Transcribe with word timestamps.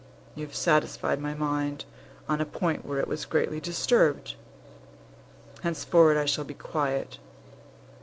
You 0.33 0.43
have 0.47 0.55
satisfied 0.55 1.21
my 1.21 1.35
mind 1.35 1.85
on 2.27 2.41
a 2.41 2.45
point 2.47 2.83
where 2.87 2.97
it 2.97 3.07
was 3.07 3.23
greatly 3.23 3.59
disturbed. 3.59 4.33
Henceforward 5.61 6.17
I 6.17 6.25
shall 6.25 6.43
be 6.43 6.55
quiet. 6.55 7.19